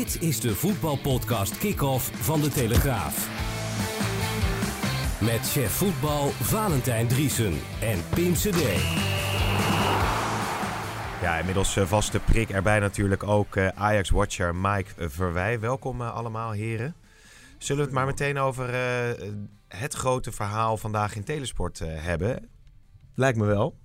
[0.00, 3.28] Dit is de voetbalpodcast Kick-Off van De Telegraaf.
[5.20, 8.62] Met chef voetbal Valentijn Driesen en Pim CD.
[11.20, 15.60] Ja, inmiddels eh, vaste prik erbij natuurlijk ook eh, Ajax-watcher Mike Verwij.
[15.60, 16.94] Welkom eh, allemaal heren.
[17.58, 18.74] Zullen we het maar meteen over
[19.68, 22.48] het grote verhaal vandaag in Telesport hebben?
[23.14, 23.78] Lijkt me wel.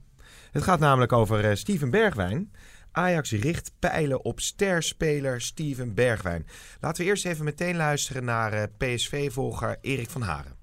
[0.51, 2.51] Het gaat namelijk over Steven Bergwijn.
[2.95, 6.45] Ajax richt pijlen op sterspeler Steven Bergwijn.
[6.81, 10.53] Laten we eerst even meteen luisteren naar PSV-volger Erik van Haren.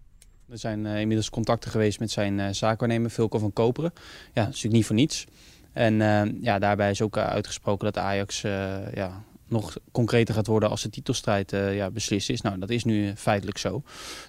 [0.48, 3.92] Er zijn inmiddels contacten geweest met zijn zaakwaarnemer Vilko van Koperen.
[4.32, 5.26] Ja, natuurlijk niet voor niets.
[5.72, 10.70] En uh, ja, daarbij is ook uitgesproken dat Ajax uh, ja, nog concreter gaat worden
[10.70, 12.40] als de titelstrijd uh, ja, beslist is.
[12.40, 13.82] Nou, dat is nu feitelijk zo.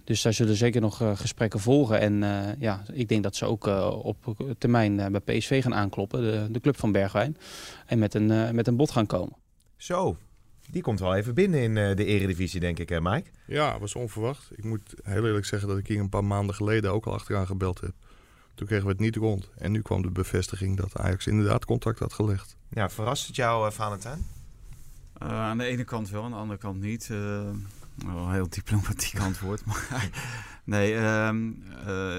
[0.03, 1.99] Dus daar zullen zeker nog gesprekken volgen.
[1.99, 2.23] En
[2.59, 3.65] ja, ik denk dat ze ook
[4.03, 7.37] op termijn bij PSV gaan aankloppen, de, de club van Bergwijn.
[7.85, 9.35] En met een, met een bod gaan komen.
[9.77, 10.17] Zo,
[10.71, 13.29] die komt wel even binnen in de eredivisie, denk ik, hè Mike?
[13.45, 14.49] Ja, was onverwacht.
[14.55, 17.47] Ik moet heel eerlijk zeggen dat ik hier een paar maanden geleden ook al achteraan
[17.47, 17.93] gebeld heb.
[18.55, 19.49] Toen kregen we het niet rond.
[19.57, 22.55] En nu kwam de bevestiging dat Ajax inderdaad contact had gelegd.
[22.69, 24.25] Ja, verrast het jou, uh, Valentijn?
[25.23, 27.09] Uh, aan de ene kant wel, aan de andere kant niet.
[27.11, 27.17] Uh,
[27.95, 29.65] wel een heel diplomatiek antwoord.
[29.65, 30.09] Maar
[30.63, 31.51] nee, ehm,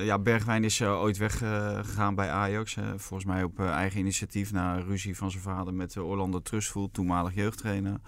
[0.05, 2.77] ja, Bergwijn is ooit weggegaan bij Ajax.
[2.97, 8.01] volgens mij op eigen initiatief na ruzie van zijn vader met Orlando Trustful, toenmalig jeugdtrainer.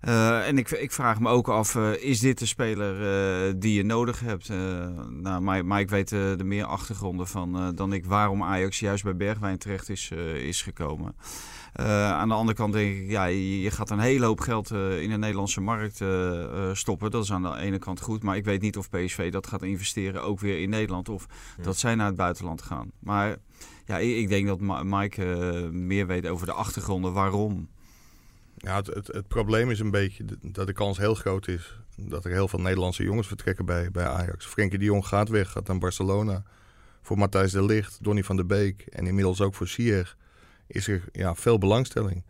[0.00, 4.48] En ik, ik, vraag me ook af, is dit de speler die je nodig hebt?
[4.48, 9.16] nou, maar, maar, ik weet er meer achtergronden van dan ik waarom Ajax juist bij
[9.16, 11.14] Bergwijn terecht is, is gekomen.
[11.72, 15.18] Aan de andere kant denk ik, ja, je, gaat een hele hoop geld in de
[15.18, 16.00] Nederlandse markt
[16.72, 17.10] stoppen.
[17.10, 19.62] Dat is aan de ene kant goed, maar ik weet niet of PSV dat gaat
[19.62, 21.26] investeren ook weer in Nederland of
[21.62, 22.90] dat zij naar het buitenland gaan.
[22.98, 23.36] Maar
[23.84, 25.24] ja, ik, ik denk dat Mike
[25.72, 27.68] meer weet over de achtergronden waarom.
[28.56, 32.24] Ja, het, het, het, probleem is een beetje dat de kans heel groot is dat
[32.24, 34.46] er heel veel Nederlandse jongens vertrekken bij, bij Ajax.
[34.46, 36.42] Frenkie de Jong gaat weg, gaat naar Barcelona.
[37.02, 40.16] Voor Matthijs de Ligt, Donny van der Beek en inmiddels ook voor Sier
[40.68, 42.24] is er ja, veel belangstelling.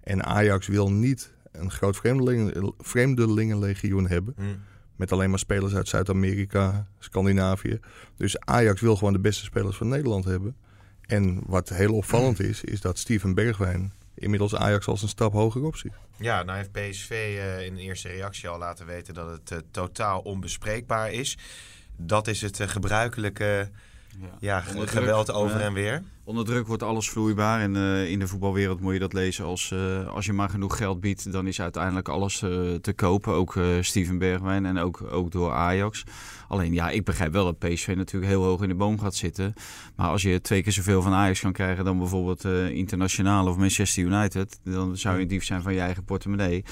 [0.00, 4.34] En Ajax wil niet een groot vreemdelingen, vreemdelingenlegioen hebben.
[4.36, 4.60] Hmm.
[4.96, 7.80] Met alleen maar spelers uit Zuid-Amerika, Scandinavië.
[8.16, 10.56] Dus Ajax wil gewoon de beste spelers van Nederland hebben.
[11.00, 15.64] En wat heel opvallend is, is dat Steven Bergwijn inmiddels Ajax als een stap hoger
[15.64, 15.92] op ziet.
[16.16, 19.58] Ja, nou heeft PSV uh, in de eerste reactie al laten weten dat het uh,
[19.70, 21.38] totaal onbespreekbaar is.
[21.96, 23.70] Dat is het uh, gebruikelijke
[24.20, 26.02] ja, ja geweld over en weer.
[26.24, 27.60] Onder druk wordt alles vloeibaar.
[27.60, 30.76] En uh, in de voetbalwereld moet je dat lezen als uh, als je maar genoeg
[30.76, 32.38] geld biedt, dan is uiteindelijk alles
[32.80, 33.32] te kopen.
[33.32, 36.04] Ook Steven Bergwijn en ook, ook door Ajax.
[36.48, 39.54] Alleen ja, ik begrijp wel dat PSV natuurlijk heel hoog in de boom gaat zitten.
[39.96, 44.04] Maar als je twee keer zoveel van Ajax kan krijgen dan bijvoorbeeld Internationaal of Manchester
[44.04, 46.64] United, dan zou je een dief zijn van je eigen portemonnee.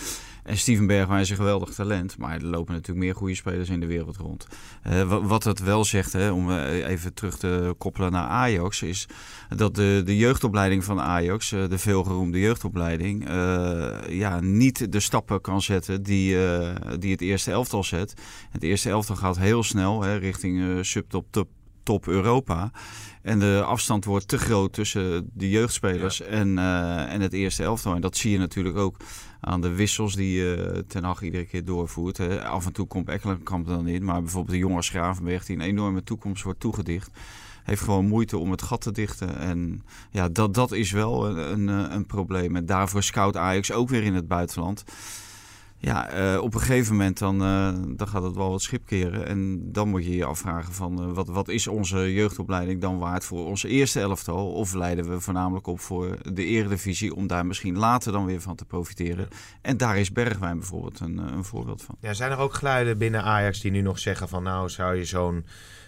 [0.47, 2.19] En Steven Bergwijn is een geweldig talent.
[2.19, 4.47] Maar er lopen natuurlijk meer goede spelers in de wereld rond.
[4.87, 9.09] Uh, wat het wel zegt, hè, om even terug te koppelen naar Ajax, is
[9.57, 15.41] dat de, de jeugdopleiding van Ajax, eh, de veelgeroemde jeugdopleiding, uh, ja, niet de stappen
[15.41, 18.15] kan zetten die, uh, die het eerste elftal zet.
[18.51, 21.49] Het eerste elftal gaat heel snel hè, richting subtop top,
[21.83, 22.71] top Europa.
[23.23, 26.59] En de afstand wordt te groot tussen de jeugdspelers en,
[27.09, 27.95] en het eerste elftal.
[27.95, 28.97] En dat zie je natuurlijk ook
[29.41, 32.17] aan de wissels die uh, Ten Hag iedere keer doorvoert.
[32.17, 32.45] Hè.
[32.45, 34.05] Af en toe komt Ekkelenkamp dan in.
[34.05, 37.11] Maar bijvoorbeeld de jonge Schravenberg die een enorme toekomst wordt toegedicht
[37.67, 39.39] heeft gewoon moeite om het gat te dichten.
[39.39, 42.57] En ja, dat, dat is wel een, een, een probleem.
[42.57, 44.85] En daarvoor scout Ajax ook weer in het buitenland.
[45.79, 49.27] Ja, uh, op een gegeven moment dan, uh, dan gaat het wel wat schip keren.
[49.27, 53.25] En dan moet je je afvragen van uh, wat, wat is onze jeugdopleiding dan waard
[53.25, 54.53] voor onze eerste elftal?
[54.53, 58.57] Of leiden we voornamelijk op voor de eredivisie om daar misschien later dan weer van
[58.57, 59.29] te profiteren?
[59.63, 61.97] En daar is Bergwijn bijvoorbeeld een, een voorbeeld van.
[62.01, 65.05] Ja, zijn er ook geluiden binnen Ajax die nu nog zeggen van nou zou je
[65.05, 65.45] zo'n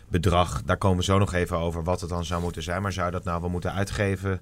[0.08, 2.82] bedrag, daar komen we zo nog even over wat het dan zou moeten zijn.
[2.82, 4.40] Maar zou je dat nou wel moeten uitgeven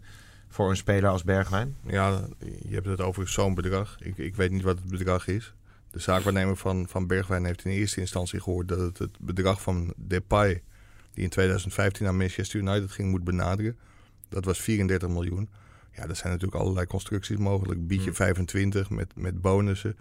[0.56, 1.76] voor een speler als Bergwijn?
[1.86, 2.28] Ja,
[2.68, 3.96] je hebt het over zo'n bedrag.
[4.00, 5.54] Ik, ik weet niet wat het bedrag is.
[5.90, 9.94] De zaakwaarnemer van, van Bergwijn heeft in eerste instantie gehoord dat het het bedrag van
[9.96, 10.62] Depay,
[11.12, 13.78] die in 2015 naar Manchester United ging, moet benaderen.
[14.28, 15.48] Dat was 34 miljoen.
[15.92, 17.86] Ja, er zijn natuurlijk allerlei constructies mogelijk.
[17.86, 19.96] Bied je 25 met, met bonussen.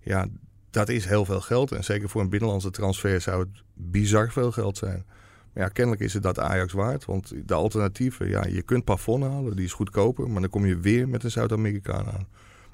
[0.00, 0.26] Ja,
[0.70, 1.72] dat is heel veel geld.
[1.72, 5.04] En zeker voor een binnenlandse transfer zou het bizar veel geld zijn.
[5.52, 7.04] Maar ja, kennelijk is het dat Ajax waard.
[7.04, 10.30] Want de alternatieven, ja, je kunt Pavon halen, die is goedkoper.
[10.30, 12.26] Maar dan kom je weer met een Zuid-Amerikaan aan.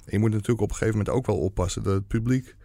[0.05, 2.55] En je moet natuurlijk op een gegeven moment ook wel oppassen dat het publiek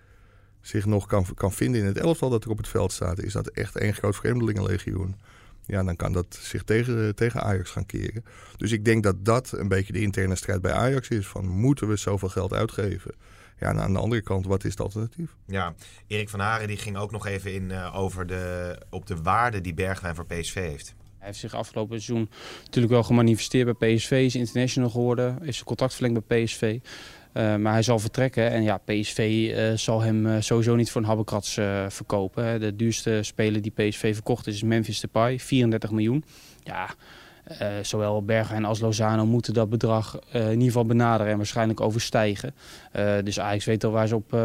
[0.61, 3.23] zich nog kan, kan vinden in het elftal dat er op het veld staat.
[3.23, 5.15] Is dat echt één groot vreemdelingenlegioen?
[5.71, 8.25] ja, dan kan dat zich tegen, tegen Ajax gaan keren.
[8.57, 11.27] Dus ik denk dat dat een beetje de interne strijd bij Ajax is.
[11.27, 13.15] Van moeten we zoveel geld uitgeven?
[13.61, 15.37] Ja, en aan de andere kant, wat is het alternatief?
[15.47, 15.75] Ja,
[16.07, 19.61] Erik van Haren die ging ook nog even in uh, over de, op de waarde
[19.61, 20.95] die Bergwijn voor PSV heeft.
[21.19, 22.31] Hij heeft zich afgelopen seizoen
[22.65, 26.79] natuurlijk wel gemanifesteerd bij PSV, is international geworden, is zijn contact verlengd bij PSV.
[27.35, 31.01] Uh, maar hij zal vertrekken en ja, PSV uh, zal hem uh, sowieso niet voor
[31.01, 31.53] een habbekrats
[31.89, 32.45] verkopen.
[32.45, 32.59] Hè.
[32.59, 36.25] De duurste speler die PSV verkocht is, is Memphis Depay, 34 miljoen.
[36.63, 36.95] Ja,
[37.83, 42.55] zowel Bergwijn als Lozano moeten dat bedrag in ieder geval benaderen en waarschijnlijk overstijgen.
[43.25, 44.37] dus Ajax weet al waar ze op,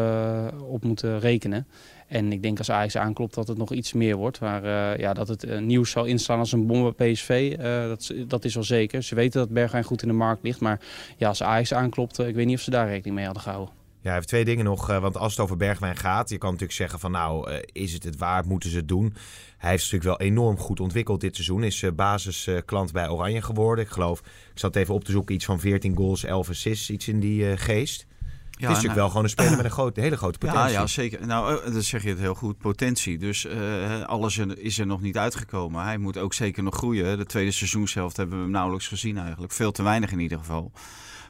[0.68, 1.66] op moeten rekenen.
[2.08, 4.40] En ik denk als Ajax aanklopt dat het nog iets meer wordt.
[4.40, 7.56] Maar ja, dat het nieuws zal instaan als een bom bij PSV,
[7.88, 9.02] dat, dat is wel zeker.
[9.02, 10.60] Ze weten dat Bergwijn goed in de markt ligt.
[10.60, 10.80] Maar
[11.16, 13.85] ja, als Ajax aanklopt, ik weet niet of ze daar rekening mee hadden gehouden.
[14.06, 14.86] Ja, hij heeft twee dingen nog.
[14.86, 18.16] want als het over Bergwijn gaat, je kan natuurlijk zeggen van nou, is het het
[18.16, 19.14] waard, moeten ze het doen?
[19.58, 21.62] Hij heeft natuurlijk wel enorm goed ontwikkeld dit seizoen.
[21.62, 23.84] Is basisklant bij Oranje geworden.
[23.84, 27.08] Ik geloof, ik zat even op te zoeken, iets van 14 goals, 11 assists, iets
[27.08, 28.06] in die geest.
[28.08, 28.16] Ja,
[28.48, 30.72] het is natuurlijk wel gewoon een speler met een grote, hele grote potentie.
[30.72, 31.26] Ja, ja, zeker.
[31.26, 32.58] Nou, dan zeg je het heel goed.
[32.58, 33.18] Potentie.
[33.18, 35.82] Dus uh, alles is er nog niet uitgekomen.
[35.82, 37.18] Hij moet ook zeker nog groeien.
[37.18, 39.52] De tweede seizoenshelft hebben we hem nauwelijks gezien eigenlijk.
[39.52, 40.72] Veel te weinig in ieder geval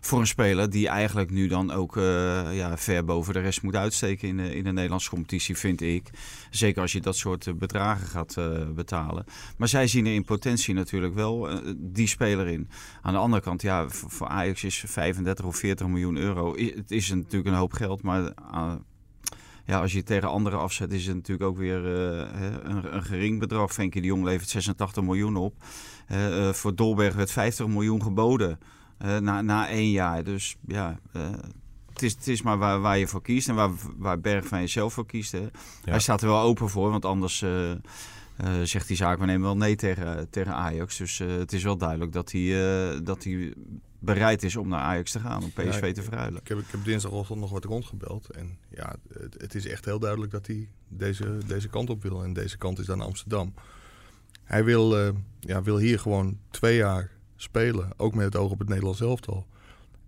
[0.06, 3.76] voor een speler die eigenlijk nu dan ook uh, ja, ver boven de rest moet
[3.76, 6.10] uitsteken in de, in de Nederlandse competitie, vind ik.
[6.50, 9.24] Zeker als je dat soort eh, bedragen gaat uh, betalen.
[9.56, 12.68] Maar zij zien er in potentie natuurlijk wel die speler in.
[13.02, 16.56] Aan de andere kant, ja, voor Ajax is 35 of 40 miljoen euro.
[16.56, 18.32] Het is natuurlijk een hoop geld, maar
[19.64, 23.38] ja, als je het tegen anderen afzet, is het natuurlijk ook weer een, een, gering
[23.38, 23.72] bedrag.
[23.72, 25.54] Frenkie de Jong levert 86 miljoen op.
[26.52, 28.58] voor Dolberg werd 50 miljoen geboden.
[29.04, 30.24] Uh, na, na één jaar.
[30.24, 31.30] Dus ja, uh,
[31.92, 34.92] het, is, het is maar waar, waar je voor kiest en waar, waar Bergwijn zelf
[34.92, 35.32] voor kiest.
[35.32, 35.38] Hè.
[35.38, 35.50] Ja.
[35.84, 37.72] Hij staat er wel open voor, want anders uh,
[38.62, 40.96] zegt die zaak, we nemen wel nee tegen, tegen Ajax.
[40.96, 43.54] Dus het is wel duidelijk dat hij, dat hij
[43.98, 46.40] bereid is om naar Ajax te gaan, om PSV ja, te verruilen.
[46.40, 48.30] Ik heb, ik heb dinsdagochtend nog wat rondgebeld.
[48.30, 52.24] En ja, het, het, is echt heel duidelijk dat hij deze, deze kant op wil.
[52.24, 53.54] En deze kant is dan Amsterdam.
[54.44, 57.90] Hij wil, ja, wil hier gewoon twee jaar spelen.
[57.96, 59.46] Ook met het oog op het Nederlands elftal.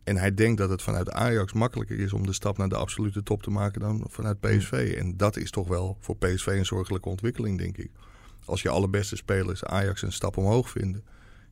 [0.04, 3.22] En hij denkt dat het vanuit Ajax makkelijker is om de stap naar de absolute
[3.22, 4.94] top te maken dan vanuit PSV.
[4.98, 7.90] En dat is toch wel voor PSV een zorgelijke ontwikkeling, denk ik.
[8.44, 11.04] Als je alle beste spelers Ajax een stap omhoog vinden,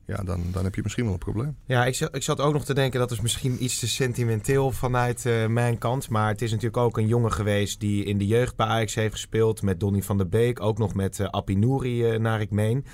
[0.07, 1.57] ja, dan, dan heb je misschien wel een probleem.
[1.65, 4.71] Ja, ik zat, ik zat ook nog te denken dat is misschien iets te sentimenteel
[4.71, 6.09] vanuit uh, mijn kant.
[6.09, 9.13] Maar het is natuurlijk ook een jongen geweest die in de jeugd bij Ajax heeft
[9.13, 9.61] gespeeld.
[9.61, 12.85] Met Donny van der Beek, ook nog met uh, Appie Nouri, uh, naar ik meen.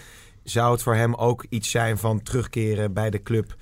[0.44, 3.56] Zou het voor hem ook iets zijn van terugkeren bij de club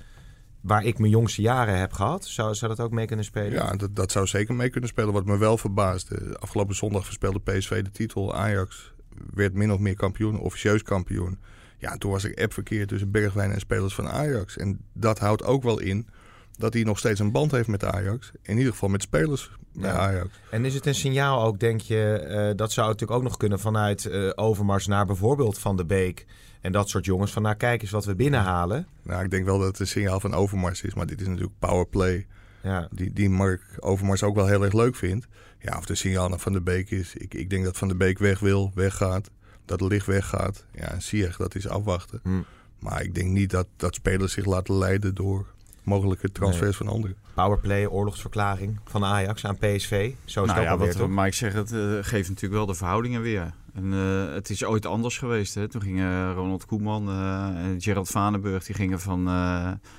[0.60, 2.24] waar ik mijn jongste jaren heb gehad?
[2.24, 3.52] Zou, zou dat ook mee kunnen spelen?
[3.52, 5.12] Ja, dat, dat zou zeker mee kunnen spelen.
[5.12, 6.36] Wat me wel verbaasde.
[6.38, 8.34] Afgelopen zondag verspeelde PSV de titel.
[8.34, 8.92] Ajax
[9.34, 11.38] werd min of meer kampioen, officieus kampioen.
[11.78, 14.56] Ja, toen was ik app verkeerd tussen Bergwijn en spelers van Ajax.
[14.56, 16.08] En dat houdt ook wel in
[16.56, 18.30] dat hij nog steeds een band heeft met Ajax.
[18.42, 20.28] In ieder geval met spelers bij Ajax.
[20.50, 23.58] En is het een signaal ook, denk je, uh, dat zou natuurlijk ook nog kunnen
[23.58, 26.26] vanuit uh, Overmars naar bijvoorbeeld Van de Beek
[26.62, 28.86] en dat soort jongens van nou kijk eens wat we binnenhalen.
[29.02, 31.58] Nou, ik denk wel dat het een signaal van Overmars is, maar dit is natuurlijk
[31.58, 32.26] powerplay.
[32.62, 32.88] Ja.
[32.90, 35.26] Die, die Mark Overmars ook wel heel erg leuk vindt.
[35.58, 37.14] Ja, of de signaal naar Van de Beek is.
[37.14, 39.30] Ik, ik denk dat Van de Beek weg wil, weggaat.
[39.64, 40.66] Dat het licht weggaat.
[40.74, 42.20] Ja, zie je, dat is afwachten.
[42.22, 42.44] Hmm.
[42.78, 45.46] Maar ik denk niet dat, dat spelers zich laten leiden door
[45.82, 47.16] mogelijke transfers van anderen.
[47.34, 50.12] Powerplay, oorlogsverklaring van Ajax aan PSV.
[50.24, 52.74] Zo is nou het ook ja, wat Mike zegt, het uh, geeft natuurlijk wel de
[52.74, 53.52] verhoudingen weer.
[53.72, 55.54] En, uh, het is ooit anders geweest.
[55.54, 55.68] Hè?
[55.68, 59.28] Toen gingen Ronald Koeman uh, en Gerald Vanenburg die gingen van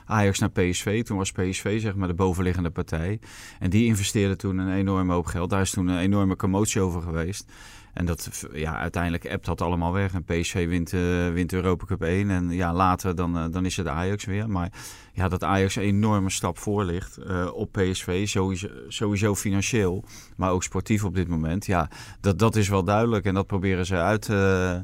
[0.05, 1.03] Ajax naar PSV.
[1.03, 3.19] Toen was PSV zeg maar de bovenliggende partij.
[3.59, 5.49] En die investeerden toen een enorme hoop geld.
[5.49, 7.51] Daar is toen een enorme commotie over geweest.
[7.93, 10.13] En dat, ja, uiteindelijk appt dat allemaal weg.
[10.13, 12.29] En PSV wint, uh, wint Europa Cup 1.
[12.29, 14.49] En ja, later dan, uh, dan is het Ajax weer.
[14.49, 14.71] Maar
[15.13, 18.27] ja, dat Ajax een enorme stap voor ligt uh, op PSV.
[18.27, 20.03] Sowieso, sowieso financieel,
[20.35, 21.65] maar ook sportief op dit moment.
[21.65, 23.25] Ja, dat, dat is wel duidelijk.
[23.25, 24.79] En dat proberen ze uit ja,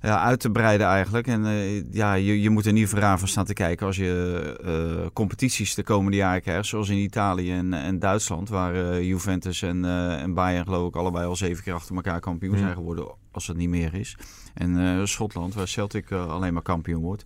[0.00, 1.26] uit te breiden eigenlijk.
[1.26, 4.58] En uh, ja, je, je moet er niet vooraan van staan te kijken als je
[4.64, 6.66] uh, competities de komende jaren krijgt.
[6.66, 9.84] Zoals in Italië en, en Duitsland, waar Juventus en,
[10.18, 13.14] en Bayern geloof ik allebei al zeven keer achter elkaar kampioen zijn geworden.
[13.32, 14.16] Als het niet meer is.
[14.54, 17.24] En Schotland, waar Celtic alleen maar kampioen wordt.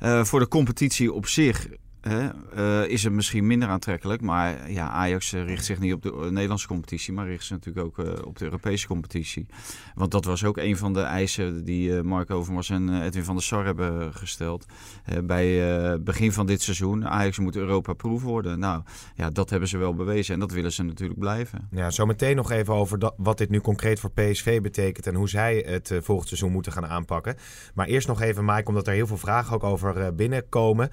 [0.00, 1.68] voor de competitie op zich
[2.02, 4.20] eh, is het misschien minder aantrekkelijk.
[4.20, 7.56] Maar ja, Ajax eh, richt zich niet op de eh, Nederlandse competitie, maar richt zich
[7.56, 9.46] natuurlijk ook op de Europese competitie.
[9.94, 13.34] Want dat was ook een van de eisen die eh, Mark Overmars en Edwin van
[13.34, 14.66] der Sar hebben gesteld.
[15.24, 18.58] Bij begin van dit seizoen, Ajax moet Europa-proef worden.
[18.58, 18.82] Nou,
[19.14, 21.68] ja, dat hebben ze wel bewezen en dat willen ze natuurlijk blijven.
[21.70, 25.64] Ja, zometeen nog even over wat dit nu concreet voor PSV betekent en hoe zij
[25.66, 27.36] het volgend seizoen moeten gaan aanpakken.
[27.74, 30.90] Maar eerst nog even, Mike, omdat er heel veel vragen ook over binnenkomen.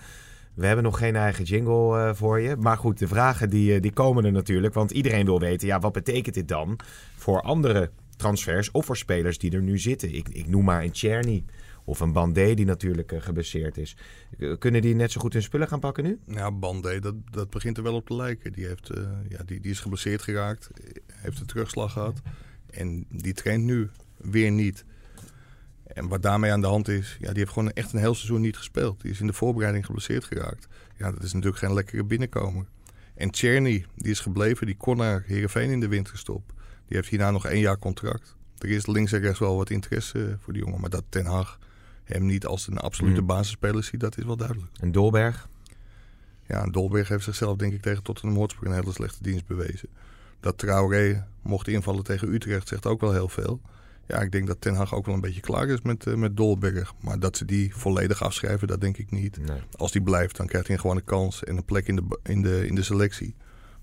[0.59, 2.55] We hebben nog geen eigen jingle eh, voor je.
[2.55, 4.73] Maar goed, de vragen die, eh, die komen er natuurlijk.
[4.73, 6.79] Want iedereen wil weten, ja, wat betekent dit dan
[7.15, 10.15] voor andere transfers of voor spelers die er nu zitten?
[10.15, 11.43] Ik, ik noem maar een Czerny
[11.83, 13.95] of een Bandé die natuurlijk eh, geblesseerd is.
[14.57, 16.19] Kunnen die net zo goed hun spullen gaan pakken nu?
[16.25, 18.53] Ja, Bandé, dat, dat begint er wel op te lijken.
[18.53, 18.89] Die, heeft,
[19.29, 20.69] ja, die, die is geblesseerd geraakt,
[21.07, 22.21] heeft een terugslag gehad.
[22.71, 24.85] En die traint nu weer niet.
[25.93, 28.41] En wat daarmee aan de hand is, ja, die heeft gewoon echt een heel seizoen
[28.41, 29.01] niet gespeeld.
[29.01, 30.67] Die is in de voorbereiding geblesseerd geraakt.
[30.97, 32.65] Ja, dat is natuurlijk geen lekkere binnenkomer.
[33.15, 36.53] En Czerny, die is gebleven, die kon naar Heerenveen in de winterstop.
[36.87, 38.35] Die heeft hierna nog één jaar contract.
[38.57, 40.81] Er is links en rechts wel wat interesse voor die jongen.
[40.81, 41.59] Maar dat Ten Hag
[42.03, 43.25] hem niet als een absolute Hmm.
[43.25, 44.71] basisspeler ziet, dat is wel duidelijk.
[44.79, 45.49] En Dolberg?
[46.47, 49.89] Ja, en Dolberg heeft zichzelf denk ik tegen Tottenham Hotspur een hele slechte dienst bewezen.
[50.39, 53.61] Dat Traoré mocht invallen tegen Utrecht zegt ook wel heel veel.
[54.09, 56.37] Ja, ik denk dat Ten Hag ook wel een beetje klaar is met, eh, met
[56.37, 56.93] Dolberg.
[57.01, 59.37] Maar dat ze die volledig afschrijven, dat denk ik niet.
[59.47, 59.61] Nee.
[59.77, 62.41] Als die blijft, dan krijgt hij gewoon een kans en een plek in de, in
[62.41, 63.35] de, in de selectie.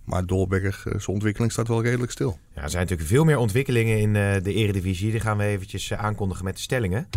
[0.04, 2.38] Maar Dolberg, eh, zijn ontwikkeling staat wel redelijk stil.
[2.54, 5.10] Ja, er zijn natuurlijk veel meer ontwikkelingen in eh, de eredivisie.
[5.10, 7.08] Die gaan we eventjes aankondigen met de stellingen.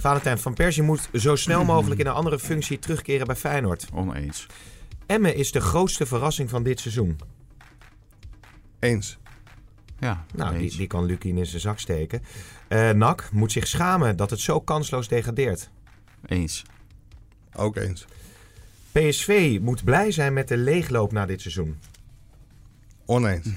[0.00, 3.86] Valentijn van Persie moet zo snel mogelijk in een andere functie terugkeren bij Feyenoord.
[3.92, 4.46] Oneens.
[5.06, 7.18] Emmen is de grootste verrassing van dit seizoen.
[8.78, 9.18] Eens.
[9.98, 12.22] Ja, Nou, die, die kan Lucie in zijn zak steken.
[12.68, 15.70] Eh NAC moet zich schamen dat het zo kansloos degradeert.
[16.26, 16.62] Eens.
[17.54, 18.06] Ook eens.
[18.92, 21.78] PSV moet blij zijn met de leegloop na dit seizoen.
[23.04, 23.48] Oneens.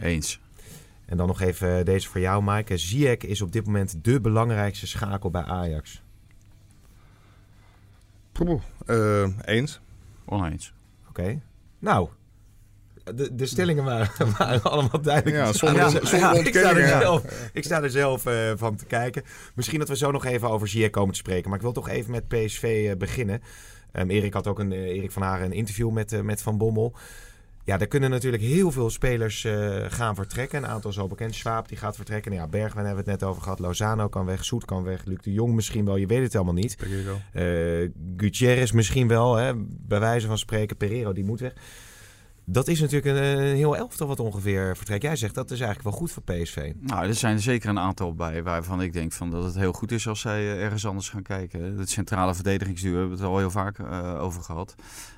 [0.00, 0.40] Eens.
[1.06, 2.76] En dan nog even deze voor jou, Maaike.
[2.76, 6.02] Ziyech is op dit moment de belangrijkste schakel bij Ajax.
[8.32, 8.62] Poeh.
[8.86, 9.80] Eh, eens.
[10.24, 10.72] Oneens.
[11.08, 11.40] Oké.
[11.78, 12.08] Nou,
[13.14, 15.36] de, de stellingen waren, waren allemaal duidelijk.
[15.36, 18.76] Ja, zonder, Ja, zonder ja, ik, sta er zelf, ik sta er zelf eh, van
[18.76, 19.22] te kijken.
[19.54, 21.48] Misschien dat we zo nog even over Ziyech komen te spreken.
[21.48, 23.42] Maar ik wil toch even met PSV eh, beginnen.
[23.92, 26.96] Ehm, Erik had ook een, eh, Erik van Haren een interview met, met Van Bommel.
[27.64, 29.46] Ja, er kunnen natuurlijk heel veel spelers
[29.88, 30.58] gaan vertrekken.
[30.58, 31.34] Een aantal al bekend.
[31.34, 32.30] Swaap die gaat vertrekken.
[32.30, 33.58] Nou ja, Bergwijn hebben we het net over gehad.
[33.58, 34.44] Lozano kan weg.
[34.44, 35.04] Soet kan weg.
[35.04, 35.96] Luc de Jong misschien wel.
[35.96, 36.76] Je weet het helemaal niet.
[37.32, 40.76] Eh Gutierrez misschien wel, hè, bij wijze van spreken.
[40.76, 41.52] Pereiro, die moet weg.
[42.48, 45.02] Dat is natuurlijk een, een heel elftal wat ongeveer vertrekt.
[45.02, 46.72] Jij zegt dat is eigenlijk wel goed voor PSV.
[46.80, 49.72] Nou, er zijn er zeker een aantal bij waarvan ik denk van dat het heel
[49.72, 51.78] goed is als zij eh, ergens anders gaan kijken.
[51.78, 54.74] Het centrale verdedigingsduur hebben we het al heel vaak eh, over gehad.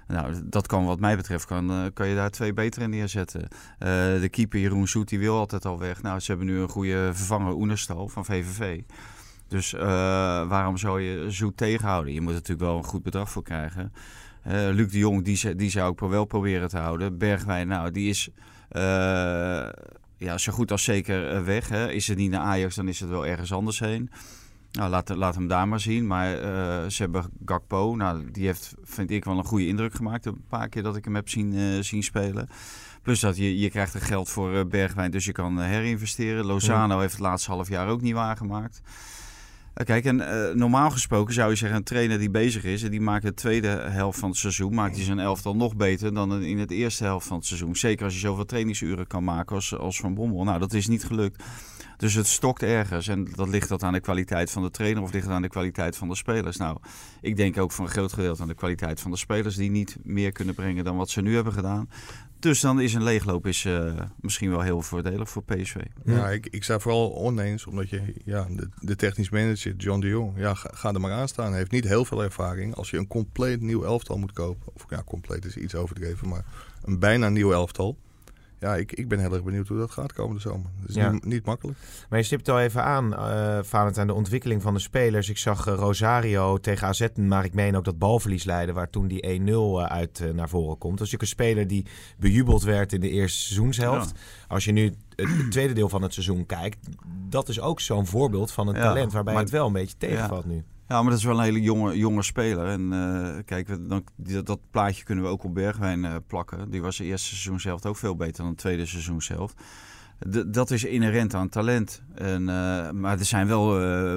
[0.08, 3.48] Nou, dat kan wat mij betreft, kan, eh, kan je daar twee beter in neerzetten.
[3.78, 3.88] Eh,
[4.20, 6.02] de keeper Jeroen Zoet, die wil altijd al weg.
[6.02, 8.80] Nou, ze hebben nu een goede vervanger, Oenerstal van VVV.
[9.48, 9.80] Dus eh,
[10.48, 12.12] waarom zou je Zoet tegenhouden?
[12.12, 13.92] Je moet er natuurlijk wel een goed bedrag voor krijgen.
[14.48, 17.18] Eh, Luc de Jong, die, die zou ik wel proberen te houden.
[17.18, 18.30] Bergwijn, nou, die is
[18.68, 19.68] eh,
[20.16, 21.68] ja, zo goed als zeker eh, weg.
[21.68, 21.90] Hè.
[21.90, 24.10] Is het niet naar Ajax, dan is het wel ergens anders heen.
[24.72, 26.06] Nou, laat, laat hem daar maar zien.
[26.06, 27.94] Maar eh, ze hebben Gakpo.
[27.96, 30.26] Nou, die heeft, vind ik, wel een goede indruk gemaakt.
[30.26, 32.48] Een paar keer dat ik hem heb zien, zien spelen.
[33.02, 36.44] Plus dat je, je krijgt er geld voor Bergwijn, dus je kan herinvesteren.
[36.44, 38.80] Lozano heeft het laatste half jaar ook niet waargemaakt.
[39.78, 42.90] Eh, Kijk, en eh, normaal gesproken zou je zeggen, een trainer die bezig is en
[42.90, 46.42] die maakt de tweede helft van het seizoen, maakt hij zijn elftal nog beter dan
[46.42, 47.76] in het eerste helft van het seizoen.
[47.76, 50.44] Zeker als je zoveel trainingsuren kan maken als, als Van Bommel.
[50.44, 51.42] Nou, dat is niet gelukt.
[51.96, 53.08] Dus het stokt ergens.
[53.08, 55.48] En dat ligt dat aan de kwaliteit van de trainer of ligt het aan de
[55.48, 56.56] kwaliteit van de spelers?
[56.56, 56.78] Nou,
[57.20, 59.96] ik denk ook voor een groot gedeelte aan de kwaliteit van de spelers die niet
[60.02, 61.88] meer kunnen brengen dan wat ze nu hebben gedaan.
[62.38, 65.76] Dus dan is een leegloop is, eh, misschien wel heel voordelig voor PSV.
[66.04, 70.08] Ja, ik, ik sta vooral oneens, omdat je ja, de, de technisch manager, John de
[70.08, 71.48] Jong, ja, ga, ga er maar aan staan.
[71.48, 72.74] Hij heeft niet heel veel ervaring.
[72.74, 76.44] Als je een compleet nieuw elftal moet kopen, of ja, compleet is iets overdreven, maar
[76.84, 77.98] een bijna nieuw elftal.
[78.60, 80.70] Ja, ik, ik ben heel erg benieuwd hoe dat gaat komende zomer.
[80.80, 81.10] Het is Ja.
[81.10, 81.78] niet, niet makkelijk.
[82.08, 85.28] Maar je stipt het al even aan, eh Valentijn, de ontwikkeling van de spelers.
[85.28, 88.74] Ik zag eh, Rosario tegen AZ, maar ik meen ook dat balverlies leiden...
[88.74, 90.98] waar toen die 1-0 eh, uit naar voren komt.
[90.98, 91.86] Dat is natuurlijk een speler die
[92.18, 94.12] bejubeld werd in de eerste seizoenshelft.
[94.48, 96.88] Als je nu het, het tweede deel van het seizoen kijkt...
[97.28, 99.12] dat is ook zo'n voorbeeld van een Ja, talent...
[99.12, 100.64] waarbij maar- het wel een beetje tegenvalt nu.
[100.88, 102.66] Ja, maar dat is wel een hele jonge, jonge speler.
[102.66, 104.04] En eh, kijk, dan,
[104.44, 106.70] dat plaatje kunnen we ook op Bergwijn eh, plakken.
[106.70, 109.54] Die was de eerste seizoen zelf ook veel beter dan het tweede seizoen zelf.
[110.46, 112.02] Dat is inherent aan talent.
[112.14, 113.64] En, eh, maar er zijn wel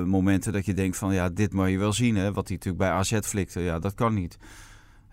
[0.05, 2.15] momenten dat je denkt van ja, dit moet je wel zien.
[2.15, 2.31] Hè?
[2.33, 4.37] Wat hij natuurlijk bij AZ flikte, ja, dat kan niet.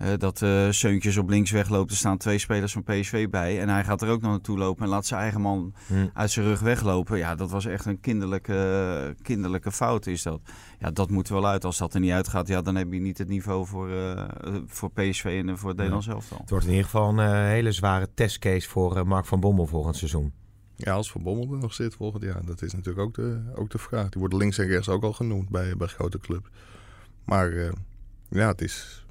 [0.02, 1.90] Uh, dat uh, Seuntjes op links wegloopt.
[1.90, 3.60] Er staan twee spelers van PSV bij.
[3.60, 6.06] En hij gaat er ook nog naartoe lopen en laat zijn eigen man hm.
[6.14, 7.18] uit zijn rug weglopen.
[7.18, 10.40] Ja, dat was echt een kinderlijke, kinderlijke fout is dat.
[10.78, 11.64] Ja, dat moet wel uit.
[11.64, 14.24] Als dat er niet uitgaat, ja, dan heb je niet het niveau voor, uh,
[14.66, 16.12] voor PSV en voor het Nederlands ja.
[16.12, 16.38] elftal.
[16.38, 20.32] Het wordt in ieder geval een hele zware testcase voor Mark van Bommel volgend seizoen.
[20.76, 22.44] Ja, als Van Bommel er nog zit volgend jaar.
[22.44, 24.08] Dat is natuurlijk ook de, ook de vraag.
[24.08, 26.48] Die wordt links en rechts ook al genoemd bij, bij grote club.
[27.24, 27.72] Maar
[28.28, 29.06] ja, het is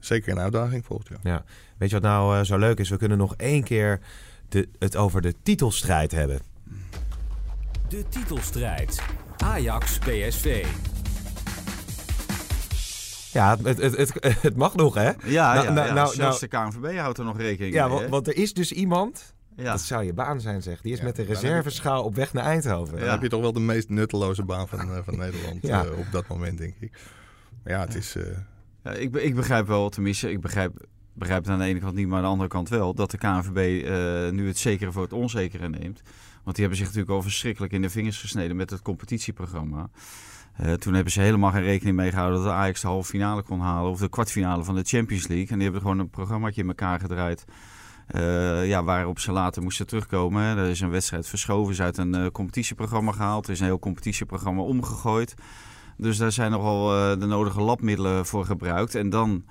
[0.00, 1.18] zeker een uitdaging volgend jaar.
[1.22, 1.44] Ja.
[1.76, 2.88] Weet je wat nou uh, zo leuk is?
[2.88, 4.00] We kunnen nog één keer
[4.48, 6.40] de, het over de titelstrijd hebben.
[7.88, 9.02] De titelstrijd.
[9.36, 10.66] Ajax-PSV.
[13.32, 15.10] Ja, het, het, het, het, mag nog, hè?
[15.24, 15.94] Ja, nou, ja, nou, ja.
[15.94, 18.00] Nou, nou, de KNVB houdt er nog rekening ja, mee.
[18.00, 19.34] Ja, want, er is dus iemand...
[19.56, 19.70] Ja.
[19.70, 20.80] Dat zou je baan zijn, zeg.
[20.80, 22.98] Die is met de reserveschaal op weg naar Eindhoven.
[22.98, 26.06] Dan heb je toch wel de meest nutteloze baan van, uh, van Nederland uh, op
[26.12, 26.92] dat moment, denk ik.
[27.62, 28.16] Maar ja, het is...
[28.16, 28.24] Uh,
[28.98, 32.16] ik, ik begrijp wel, tenminste, ik begrijp, begrijp het aan de ene kant niet, maar
[32.16, 35.68] aan de andere kant wel, dat de KNVB uh, nu het zekere voor het onzekere
[35.68, 36.02] neemt.
[36.42, 39.90] Want die hebben zich natuurlijk al verschrikkelijk in de vingers gesneden met het competitieprogramma.
[40.60, 43.42] Uh, toen hebben ze helemaal geen rekening mee gehouden dat de Ajax de halve finale
[43.42, 45.48] kon halen of de kwartfinale van de Champions League.
[45.48, 47.44] En die hebben gewoon een programmaatje in elkaar gedraaid.
[48.14, 50.42] Uh, ja, waarop ze later moesten terugkomen.
[50.42, 53.46] Er is een wedstrijd verschoven, is uit een competitieprogramma gehaald.
[53.46, 55.34] Er is een heel competitieprogramma omgegooid.
[56.00, 58.94] Dus daar zijn nogal uh, de nodige labmiddelen voor gebruikt.
[58.94, 59.44] En dan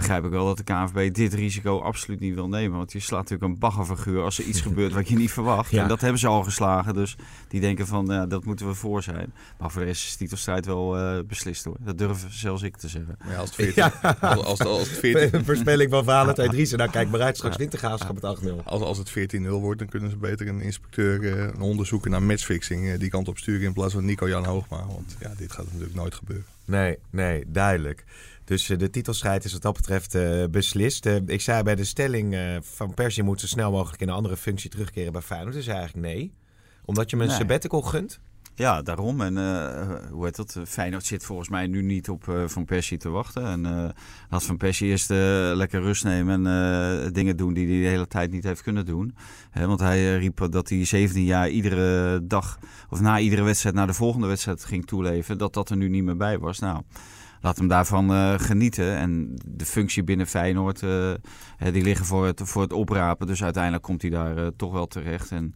[0.00, 2.78] begrijp ik wel dat de KNVB dit risico absoluut niet wil nemen.
[2.78, 5.68] Want je slaat natuurlijk een baggerfiguur als er iets gebeurt wat je niet verwacht.
[5.80, 5.82] Ja.
[5.82, 6.94] En dat hebben ze al geslagen.
[6.94, 7.16] Dus
[7.48, 9.32] die denken van, ja, dat moeten we voor zijn.
[9.58, 11.76] Maar voor de rest is de titelstrijd wel uh, beslist hoor.
[11.80, 13.16] Dat durf zelfs ik te zeggen.
[13.18, 13.82] Maar ja, als het 14...
[13.82, 14.16] Ja.
[14.20, 15.44] Als, als, als het 14...
[15.44, 16.78] Voorspelling van Valentijn Driessen.
[16.78, 18.64] Nou kijk maar uit, straks wint de graafschap het 8-0.
[18.64, 22.22] Als, als het 14-0 wordt, dan kunnen ze beter een inspecteur uh, een onderzoeken naar
[22.22, 24.86] matchfixing uh, die kant op sturen in plaats van Nico-Jan Hoogma.
[24.86, 26.46] Want ja, dit gaat natuurlijk nooit gebeuren.
[26.64, 28.04] Nee, nee, duidelijk.
[28.50, 31.06] Dus uh, de titelstrijd is wat dat betreft uh, beslist.
[31.06, 34.36] Uh, ik zei bij de stelling van Persie moet zo snel mogelijk in een andere
[34.36, 35.54] functie terugkeren bij Feyenoord.
[35.54, 36.32] Dus eigenlijk nee.
[36.84, 37.40] Omdat je hem een nee.
[37.40, 38.20] sabbatical gunt?
[38.54, 39.20] Ja, daarom.
[39.20, 39.36] En
[40.10, 40.56] hoe heet dat?
[40.64, 43.44] Feyenoord zit volgens mij nu niet op Van Persie te wachten.
[43.44, 43.92] En
[44.30, 45.08] laat Van Persie eerst
[45.54, 49.14] lekker rust nemen en dingen doen die hij de hele tijd niet heeft kunnen doen.
[49.50, 53.86] He, want hij riep dat hij 17 jaar iedere dag, of na iedere wedstrijd naar
[53.86, 55.38] de volgende wedstrijd ging toeleven.
[55.38, 56.58] Dat dat er nu niet meer bij was.
[56.58, 56.82] Nou
[57.40, 58.96] laat hem daarvan uh, genieten.
[58.96, 61.12] En de functie binnen Feyenoord, uh,
[61.72, 63.26] die liggen voor het, voor het oprapen.
[63.26, 65.30] Dus uiteindelijk komt hij daar uh, toch wel terecht.
[65.30, 65.54] En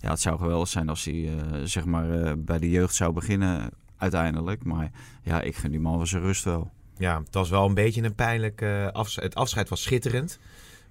[0.00, 1.30] ja, het zou geweldig zijn als hij
[1.64, 4.64] zeg maar, bij de jeugd zou beginnen uiteindelijk.
[4.64, 4.90] Maar
[5.22, 6.70] ja, ik gun die man wel zijn rust wel.
[6.96, 9.26] Ja, het was wel een beetje een pijnlijk afscheid.
[9.26, 10.38] Het afscheid was schitterend.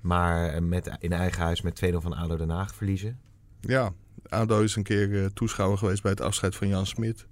[0.02, 3.20] Maar met, in eigen huis met 2-0 van ADO Den Haag verliezen.
[3.60, 3.92] Ja,
[4.30, 7.28] ADO is een keer toeschouwer geweest bij het afscheid van Jan Smit.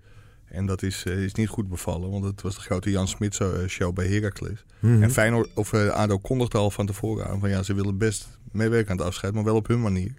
[0.52, 3.40] En dat is, uh, is niet goed bevallen, want het was de grote Jan Smit
[3.68, 4.66] show bij Heracles.
[4.80, 5.04] Mm -hmm.
[5.04, 8.28] En Feyenoord, of uh, ADO kondigde al van tevoren aan van ja, ze willen best
[8.52, 10.14] meewerken aan het afscheid, maar wel op hun manier.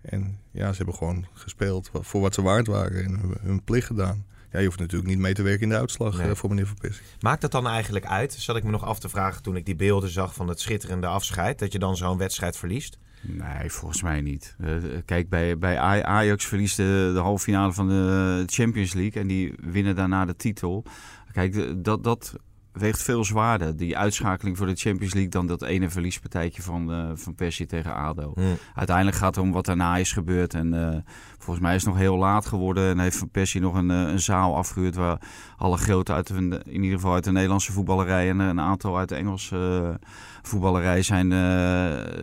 [0.00, 3.86] En ja, ze hebben gewoon gespeeld voor wat ze waard waren en hun, hun plicht
[3.86, 4.24] gedaan.
[4.56, 6.28] Ja, je hoeft natuurlijk niet mee te werken in de uitslag nee.
[6.28, 7.06] uh, voor meneer Verpissing.
[7.20, 8.32] Maakt dat dan eigenlijk uit?
[8.32, 11.06] Zat ik me nog af te vragen toen ik die beelden zag van het schitterende
[11.06, 12.98] afscheid, dat je dan zo'n wedstrijd verliest?
[13.20, 14.56] Nee, volgens mij niet.
[14.60, 19.28] Uh, kijk, bij, bij Ajax verliest de, de halve finale van de Champions League en
[19.28, 20.84] die winnen daarna de titel.
[21.32, 22.34] Kijk, dat, dat
[22.78, 27.10] weegt veel zwaarder, die uitschakeling voor de Champions League, dan dat ene verliespartijtje van, uh,
[27.14, 28.32] van Persie tegen ADO.
[28.34, 28.56] Mm.
[28.74, 30.54] Uiteindelijk gaat het om wat daarna is gebeurd.
[30.54, 30.96] En uh,
[31.38, 34.20] volgens mij is het nog heel laat geworden en heeft Van Persie nog een, een
[34.20, 35.20] zaal afgehuurd waar
[35.56, 39.08] alle grote uit de, in ieder geval uit de Nederlandse voetballerij en een aantal uit
[39.08, 39.98] de Engelse
[40.42, 41.28] voetballerij zijn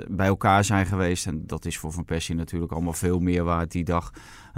[0.07, 1.27] bij elkaar zijn geweest.
[1.27, 4.11] En dat is voor Van Persie natuurlijk allemaal veel meer waard die dag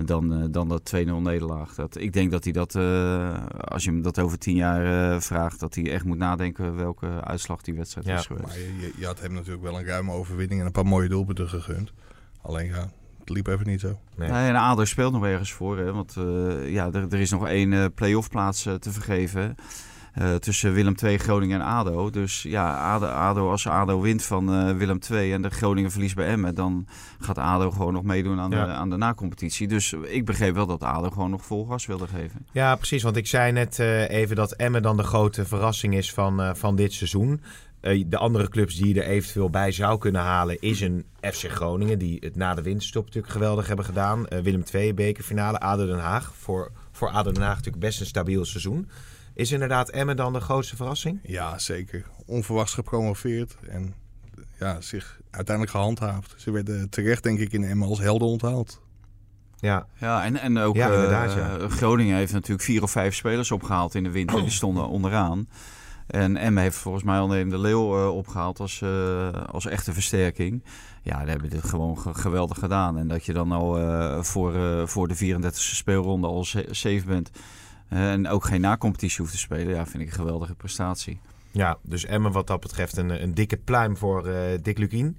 [0.04, 1.76] dan, uh, dan dat 2-0 nederlaag.
[1.76, 5.20] Dat, ik denk dat hij dat, uh, als je hem dat over tien jaar uh,
[5.20, 8.18] vraagt, dat hij echt moet nadenken welke uitslag die wedstrijd ja.
[8.18, 8.48] is geweest.
[8.48, 11.50] Maar je, je, had hem natuurlijk wel een ruime overwinning en een paar mooie doelpunten
[11.50, 11.92] gegund.
[12.42, 14.00] Alleen ja, het liep even niet zo.
[14.16, 14.30] Nee.
[14.30, 16.14] Nee, en ADO speelt nog ergens voor, hè, want
[16.66, 19.56] ja, er, er, is nog één play-off plaats te vergeven.
[20.21, 22.10] Uh, tussen Willem II, Groningen en ADO.
[22.10, 26.15] Dus ja, ADO, ADO als ADO wint van uh, Willem II en de Groningen verliest
[26.15, 26.56] bij Emmen...
[26.56, 26.88] dan
[27.19, 28.65] gaat ADO gewoon nog meedoen aan, ja.
[28.65, 29.67] de, aan de nacompetitie.
[29.67, 32.47] Dus ik begreep wel dat ADO gewoon nog vol gas wilde geven.
[32.51, 33.04] Ja, precies.
[33.04, 36.75] Want ik zei net uh, even dat Emmen dan de grote verrassing is van, van
[36.75, 37.41] dit seizoen.
[37.82, 41.99] de andere clubs die je er eventueel bij zou kunnen halen is een FC Groningen...
[41.99, 44.25] die het na de winterstop natuurlijk geweldig hebben gedaan.
[44.43, 46.34] Willem II, bekerfinale, ADO Den Haag.
[46.36, 48.88] Voor, voor ADO Den Haag natuurlijk best een stabiel seizoen...
[49.36, 51.19] Is inderdaad Emmen dan de grootste verrassing?
[51.24, 52.06] Ja, zeker.
[52.26, 53.93] Onverwachts gepromoveerd en
[54.60, 56.34] ja, zich uiteindelijk gehandhaafd.
[56.38, 58.82] Ze werden terecht, denk ik, in Emmen als helden onthaald.
[59.60, 61.69] Ja, ja en, en ook ja, uh, ja.
[61.69, 64.41] Groningen heeft natuurlijk vier of vijf spelers opgehaald in de winter.
[64.41, 65.48] Die stonden onderaan.
[66.08, 70.63] En Emma heeft volgens mij al de Leeuw uh, opgehaald als, uh, als echte versterking.
[71.02, 72.98] Ja, daar hebben dit gewoon geweldig gedaan.
[72.98, 77.32] En dat je dan al uh, voor, voor de 34e speelronde al safe bent.
[77.89, 79.76] En ook geen nacompetitie hoeft te spelen.
[79.76, 81.19] Ja, vind ik een geweldige prestatie.
[81.52, 84.30] Ja, dus Emma wat dat betreft een, een dikke pluim voor
[84.62, 85.17] Dick Lukien.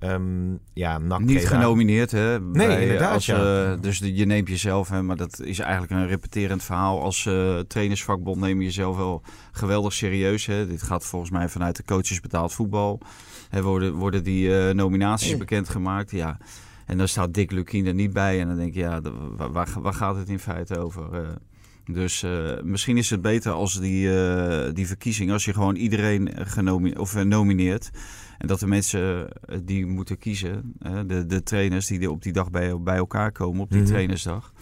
[0.00, 2.40] Um, ja, NAC Niet genomineerd, hè?
[2.40, 3.14] Nee, bij, inderdaad.
[3.14, 3.72] Als, ja.
[3.72, 7.02] uh, dus je neemt jezelf, hè, maar dat is eigenlijk een repeterend verhaal.
[7.02, 9.22] Als uh, trainersvakbond neem je jezelf wel
[9.52, 10.46] geweldig serieus.
[10.46, 10.66] Hè?
[10.66, 13.00] Dit gaat volgens mij vanuit de coaches betaald voetbal.
[13.48, 15.38] Hè, worden, worden die uh, nominaties oh.
[15.38, 16.10] bekendgemaakt?
[16.10, 16.38] Ja.
[16.86, 18.40] En dan staat Dick Lukien er niet bij.
[18.40, 19.00] En dan denk je, ja,
[19.36, 21.36] waar, waar, waar gaat het in feite over?
[21.86, 26.30] Dus uh, misschien is het beter als die, uh, die verkiezing, als je gewoon iedereen
[26.34, 27.90] genomineerd of nomineert.
[28.38, 30.74] En dat de mensen eh, die moeten kiezen,
[31.06, 34.52] de, de trainers die op die dag bij, bij elkaar komen, op die mm trainersdag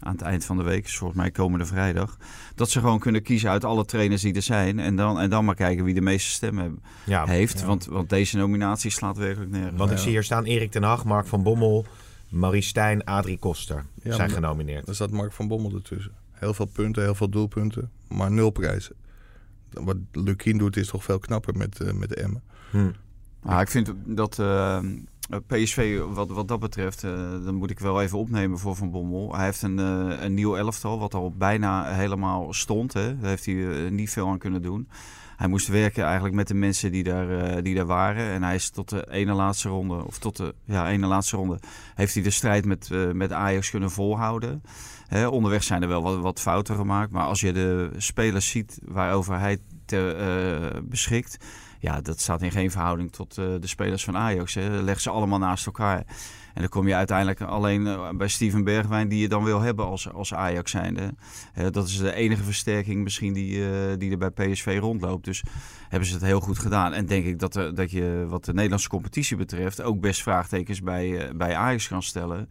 [0.00, 2.16] aan het eind van de week, is volgens mij komende vrijdag.
[2.54, 4.78] Dat ze gewoon kunnen kiezen uit alle trainers die er zijn.
[4.78, 7.64] En dan, en dan maar kijken wie de meeste stemmen ja, heeft.
[7.64, 9.78] Want, want deze nominatie slaat werkelijk nergens.
[9.78, 11.86] Want ik zie hier staan Erik ten Hag, Mark van Bommel,
[12.28, 14.88] Marie Stijn, Adrie Koster zijn genomineerd.
[14.88, 16.12] Er staat Mark van Bommel ertussen.
[16.42, 18.94] Heel veel punten, heel veel doelpunten, maar nul prijzen.
[19.70, 22.42] Wat Lukien doet is toch veel knapper met, uh, met de Emmen.
[22.70, 22.90] Hm.
[23.42, 24.78] Ah, ik vind dat eh,
[25.46, 27.12] PSV, wat, wat dat betreft, uh,
[27.44, 29.34] dan moet ik wel even opnemen voor Van Bommel.
[29.36, 29.78] Hij heeft een,
[30.24, 32.92] een nieuw elftal, wat al bijna helemaal stond.
[32.92, 33.18] Hè.
[33.18, 34.88] Daar heeft hij niet veel aan kunnen doen.
[35.42, 38.30] Hij moest werken eigenlijk met de mensen die daar, die daar waren.
[38.30, 41.58] En hij is tot de ene laatste ronde, of tot de ja, ene laatste ronde,
[41.94, 44.62] heeft hij de strijd met, met Ajax kunnen volhouden.
[45.06, 47.10] Hè, onderweg zijn er wel wat, wat fouten gemaakt.
[47.10, 51.38] Maar als je de spelers ziet waarover hij te, beschikt
[51.82, 54.54] ja, dat staat in geen verhouding tot uh, de spelers van Ajax.
[54.54, 54.82] Hè.
[54.82, 56.04] Leg ze allemaal naast elkaar.
[56.54, 59.84] En dan kom je uiteindelijk alleen uh, bij Steven Bergwijn, die je dan wil hebben
[59.84, 61.14] als, als Ajax zijnde.
[61.58, 65.24] Uh, dat is de enige versterking misschien die, die er bij PSV rondloopt.
[65.24, 65.42] Dus
[65.88, 66.92] hebben ze het heel goed gedaan.
[66.92, 71.30] En denk ik dat, dat je wat de Nederlandse competitie betreft ook best vraagtekens bij,
[71.36, 72.48] bij Ajax kan stellen.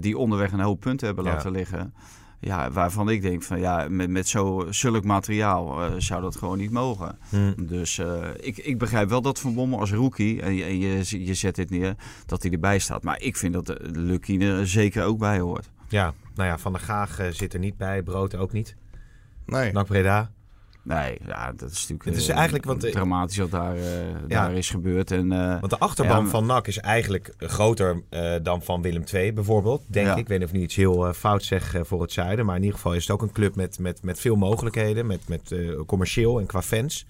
[0.00, 1.94] die onderweg een hoop punten hebben laten liggen.
[2.40, 6.58] Ja, waarvan ik denk van ja, met, met zo, zulk materiaal uh, zou dat gewoon
[6.58, 7.18] niet mogen.
[7.28, 7.54] Hmm.
[7.58, 11.34] Dus uh, ik, ik begrijp wel dat Van Bommel als rookie, en, en je, je
[11.34, 11.94] zet dit neer,
[12.26, 13.02] dat hij erbij staat.
[13.02, 15.70] Maar ik vind dat de Lucky er zeker ook bij hoort.
[15.88, 18.76] Ja, nou ja, Van der Gaag uh, zit er niet bij, Brood ook niet.
[19.46, 19.72] Nee.
[19.72, 20.30] Nak Breda.
[20.88, 23.84] Nee, ja, dat is natuurlijk het is eigenlijk, want, dramatisch wat daar, uh,
[24.28, 25.10] daar is gebeurd.
[25.10, 29.32] En, uh, want de achterban van NAC is eigenlijk groter uh, dan van Willem II
[29.32, 30.16] bijvoorbeeld, denk ik.
[30.16, 32.46] Ik weet niet of ik iets heel fout zeg voor het zuiden.
[32.46, 35.06] Maar in ieder geval is het ook een club met, met, met veel mogelijkheden.
[35.06, 35.54] Met, met
[35.86, 37.06] commercieel en qua fans.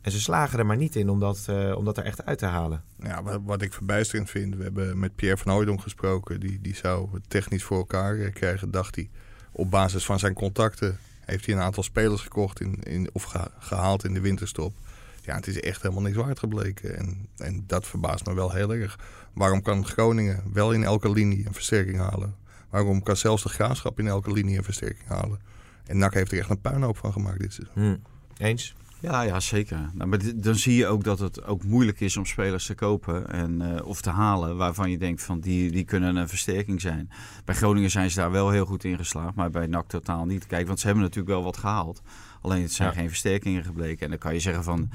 [0.00, 2.46] En ze slagen er maar niet in om dat, om dat er echt uit te
[2.46, 2.82] halen.
[3.02, 4.56] Ja, wat, wat ik verbijsterend vind.
[4.56, 6.40] We hebben met Pierre van Hooydonk gesproken.
[6.40, 9.10] Die, die zou het technisch voor elkaar krijgen, dacht hij.
[9.52, 14.04] Op basis van zijn contacten heeft hij een aantal spelers gekocht in, in, of gehaald
[14.04, 14.74] in de winterstop.
[15.22, 16.96] Ja, het is echt helemaal niks waard gebleken.
[16.98, 18.98] En, en dat verbaast me wel heel erg.
[19.34, 22.34] Waarom kan Groningen wel in elke linie een versterking halen?
[22.70, 25.40] Waarom kan zelfs de Graafschap in elke linie een versterking halen?
[25.86, 27.82] En NAC heeft er echt een puinhoop van gemaakt dit seizoen.
[27.82, 28.02] Hmm.
[28.36, 28.74] Eens?
[29.02, 29.90] Ja, ja zeker.
[29.94, 33.28] Nou, maar dan zie je ook dat het ook moeilijk is om spelers te kopen
[33.28, 37.10] en, uh, of te halen waarvan je denkt van die, die kunnen een versterking zijn.
[37.44, 40.46] Bij Groningen zijn ze daar wel heel goed in geslaagd, maar bij NAC totaal niet.
[40.46, 42.02] Kijk, want ze hebben natuurlijk wel wat gehaald.
[42.40, 44.04] Alleen het zijn geen versterkingen gebleken.
[44.04, 44.90] En dan kan je zeggen van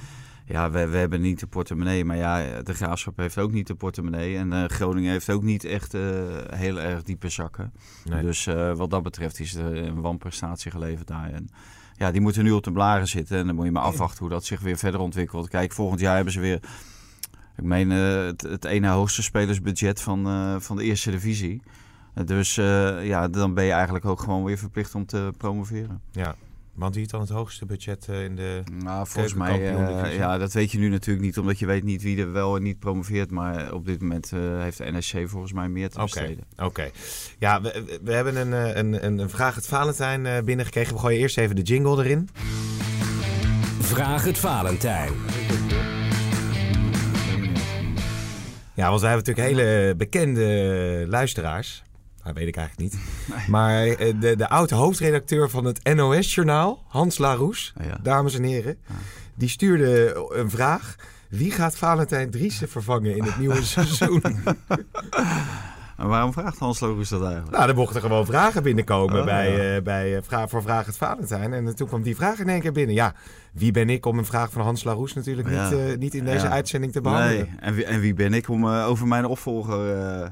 [0.46, 2.06] ja, we, we hebben niet de portemonnee.
[2.06, 4.38] Maar ja, de Graafschap heeft ook niet de portemonnee.
[4.38, 6.02] En uh, Groningen heeft ook niet echt uh,
[6.50, 7.74] heel erg diepe zakken.
[8.04, 8.22] Nee.
[8.22, 11.30] Dus wat dat betreft is er een wanprestatie geleverd daar.
[11.30, 11.50] En
[11.98, 13.38] ja, die moeten nu op de blaren zitten.
[13.38, 15.50] En dan moet je maar afwachten hoe dat zich weer verder ontwikkelt.
[15.50, 16.60] Kijk, volgend jaar hebben ze weer,
[17.58, 21.62] ik meen, uh, het, het ene hoogste spelersbudget van, uh, van de eerste divisie.
[22.26, 26.02] dus uh, ja, dan ben je eigenlijk ook gewoon weer verplicht om te promoveren.
[26.12, 26.36] Ja,
[26.78, 30.38] want wie heeft dan het hoogste budget eh, in de Nou, volgens mij, uh, ja,
[30.38, 32.80] dat weet je nu natuurlijk niet, omdat je weet niet wie er wel en niet
[32.80, 33.32] promoveert.
[33.32, 36.44] Maar op dit moment uh, heeft de NSC volgens mij meer te besteden.
[36.58, 36.90] Oké,
[37.40, 40.94] ja, we, we hebben een, een, een, een Vraag het Valentijn binnengekregen.
[40.94, 42.30] We gooien eerst even de jingle erin.
[43.80, 45.12] Vraag het Valentijn.
[48.74, 51.84] Ja, want wij hebben natuurlijk hele bekende luisteraars.
[52.28, 53.02] Dat weet ik eigenlijk niet.
[53.48, 58.78] Maar eh, de, de oude hoofdredacteur van het NOS-journaal, Hans Laroes, dames en heren,
[59.36, 60.96] die stuurde een vraag.
[61.30, 64.24] Wie gaat Valentijn Driessen vervangen in het nieuwe seizoen?
[65.98, 67.52] Maar waarom vraagt Hans Logus dat eigenlijk?
[67.52, 70.98] Nou, er mochten gewoon vragen binnenkomen oh, bij, uh, bij uh, vraag, voor Vraag het
[70.98, 71.54] Valentijn.
[71.54, 72.96] En toen kwam die vraag in één keer binnen.
[72.96, 73.14] Ja,
[73.54, 76.50] wie ben ik om een vraag van Hans Laroes natuurlijk niet, uh, niet in deze
[76.50, 77.48] uitzending te behandelen?
[77.50, 79.80] Nee, en wie, en wie ben ik om over mijn opvolger...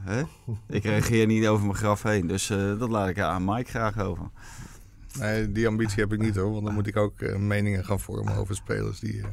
[0.02, 0.22] hè?
[0.68, 2.48] ik reageer niet over mijn graf heen, dus
[2.78, 4.30] dat laat ik aan Mike graag over.
[5.20, 6.52] Nee, die ambitie heb ik niet hoor.
[6.52, 9.14] Want dan moet ik ook uh, meningen gaan vormen over spelers die...
[9.14, 9.26] Uh,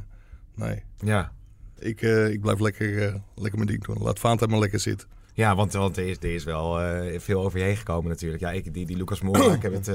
[0.55, 0.83] nee.
[0.99, 1.33] Ja.
[1.79, 3.97] Ik, uh, ik blijf lekker, lekker mijn ding doen.
[4.03, 5.09] Laat Vaanta maar lekker zitten.
[5.33, 6.79] Ja, want, want er, is, er is wel
[7.16, 8.42] veel over je heen gekomen natuurlijk.
[8.42, 9.87] Ja, ik, die, die Lucas Moura, ik heb het...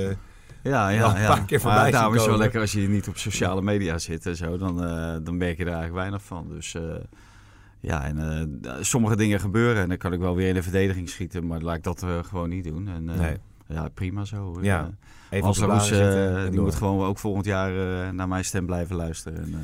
[0.64, 1.20] Ja, ja, ja.
[1.20, 3.98] een paar keer voorbij daarom is het wel lekker als je niet op sociale media
[3.98, 4.58] zit en zo.
[4.58, 4.78] Dan,
[5.24, 6.48] dan merk je er eigenlijk weinig van.
[6.50, 6.76] Dus
[7.80, 11.48] ja, en sommige dingen gebeuren en dan kan ik wel weer in de verdediging schieten.
[11.48, 12.88] Maar laat ik dat gewoon niet doen.
[12.88, 13.38] En, nee.
[13.68, 14.58] Ja, prima zo.
[14.62, 14.90] Ja.
[15.30, 18.96] Even Hans Roes, uh, die moet gewoon ook volgend jaar uh, naar mijn stem blijven
[18.96, 19.44] luisteren.
[19.44, 19.58] En, uh,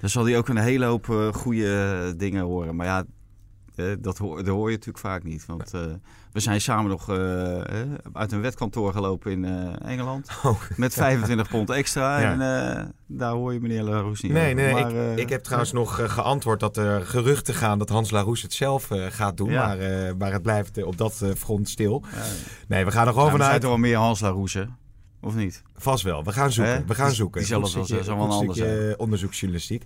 [0.00, 2.76] dan zal hij ook een hele hoop goede dingen horen.
[2.76, 3.04] Maar ja,
[4.00, 5.46] dat, hoor, dat hoor je natuurlijk vaak niet.
[5.46, 5.70] Want
[6.32, 7.60] we zijn samen nog uh,
[8.12, 10.28] uit een wetkantoor gelopen in uh, Engeland.
[10.44, 10.60] Oh.
[10.76, 12.20] Met 25 pond extra.
[12.20, 16.12] En daar hoor je meneer Larousse niet Nee, nee, maar, ik, ik, heb trouwens nog
[16.12, 19.50] geantwoord dat er geruchten gaan dat Hans Larousse het zelf gaat doen.
[19.50, 19.66] Ja.
[19.66, 22.04] Maar, maar het blijft op dat front stil.
[22.68, 23.42] Nee, we gaan er gewoon vanuit.
[23.42, 24.68] Er zijn toch wel meer Hans Larousse?
[25.24, 25.62] Of niet?
[25.76, 26.24] Vast wel.
[26.24, 26.86] We gaan zoeken.
[26.86, 27.40] We gaan zoeken.
[27.40, 28.18] Die zal het wel zijn.
[28.18, 28.98] Anders zijn.
[28.98, 29.82] onderzoeksjournalistiek.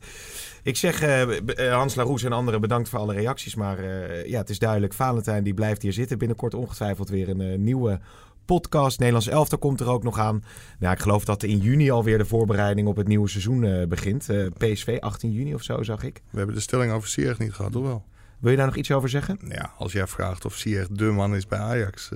[0.62, 3.54] Ik zeg uh, Hans Laroes en anderen bedankt voor alle reacties.
[3.54, 4.92] Maar uh, ja, het is duidelijk.
[4.92, 6.18] Valentijn die blijft hier zitten.
[6.18, 8.00] Binnenkort ongetwijfeld weer een uh, nieuwe
[8.44, 8.98] podcast.
[8.98, 10.44] Nederlands elftal komt er ook nog aan.
[10.78, 14.28] Nou, ik geloof dat in juni alweer de voorbereiding op het nieuwe seizoen begint.
[14.58, 16.22] PSV 18 juni of zo, zag ik.
[16.30, 18.04] We hebben de stelling over Sierg niet gehad, toch wel?
[18.38, 19.38] Wil je daar nog iets over zeggen?
[19.48, 22.10] Ja, als jij vraagt of Sierg de man is bij Ajax...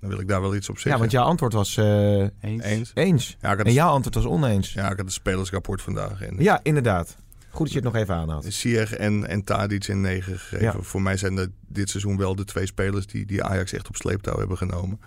[0.00, 0.92] Dan wil ik daar wel iets op zeggen.
[0.92, 1.76] Ja, want jouw antwoord was...
[1.76, 2.90] Uh, eens.
[2.94, 3.36] Eens.
[3.40, 4.72] Ja, en jouw antwoord was oneens.
[4.72, 6.22] Ja, ik had het spelersrapport vandaag.
[6.22, 7.16] En ja, inderdaad.
[7.50, 8.52] Goed dat je het nog even aanhaalt.
[8.52, 10.84] Sieg en, en Tadic in negen gegeven.
[10.84, 13.96] Voor mij zijn dat dit seizoen wel de twee spelers die, die Ajax echt op
[13.96, 15.00] sleeptouw hebben genomen.